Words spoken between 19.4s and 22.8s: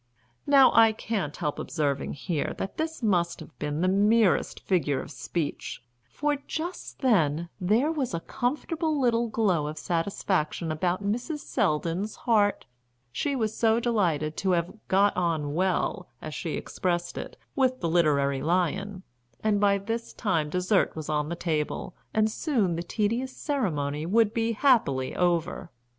and by this time dessert was on the table, and soon